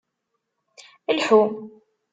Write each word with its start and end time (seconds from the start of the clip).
Lḥu. 1.17 1.41